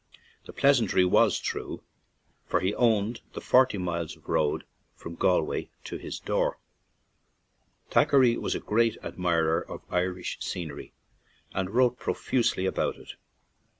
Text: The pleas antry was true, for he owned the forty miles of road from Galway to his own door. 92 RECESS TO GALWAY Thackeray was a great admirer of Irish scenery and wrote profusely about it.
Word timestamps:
The 0.47 0.51
pleas 0.51 0.81
antry 0.81 1.07
was 1.07 1.37
true, 1.37 1.83
for 2.47 2.59
he 2.59 2.73
owned 2.73 3.21
the 3.33 3.39
forty 3.39 3.77
miles 3.77 4.17
of 4.17 4.27
road 4.27 4.63
from 4.95 5.13
Galway 5.13 5.69
to 5.83 5.97
his 5.97 6.19
own 6.21 6.25
door. 6.25 6.45
92 6.45 6.57
RECESS 6.57 7.51
TO 7.51 7.93
GALWAY 7.99 8.05
Thackeray 8.05 8.37
was 8.39 8.55
a 8.55 8.59
great 8.59 8.97
admirer 9.03 9.61
of 9.61 9.83
Irish 9.93 10.39
scenery 10.41 10.93
and 11.53 11.69
wrote 11.69 11.99
profusely 11.99 12.65
about 12.65 12.95
it. 12.95 13.11